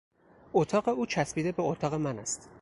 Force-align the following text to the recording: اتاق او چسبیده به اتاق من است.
اتاق 0.53 0.89
او 0.89 1.05
چسبیده 1.05 1.51
به 1.51 1.63
اتاق 1.63 1.93
من 1.93 2.19
است. 2.19 2.49